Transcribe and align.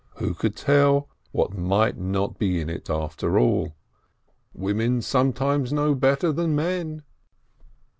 Who 0.15 0.33
could 0.33 0.55
tell 0.55 1.09
what 1.31 1.55
might 1.55 1.95
not 1.95 2.39
be 2.39 2.59
in 2.59 2.71
it, 2.71 2.89
after 2.89 3.37
all? 3.37 3.75
Women 4.51 5.03
sometimes 5.03 5.71
know 5.71 5.93
better 5.93 6.31
than 6.31 6.55
men. 6.55 7.03